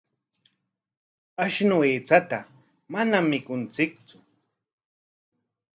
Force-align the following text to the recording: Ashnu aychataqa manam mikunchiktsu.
Ashnu 1.45 1.77
aychataqa 1.87 2.39
manam 2.93 3.25
mikunchiktsu. 3.31 4.17